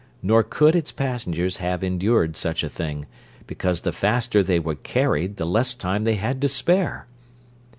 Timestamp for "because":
3.45-3.81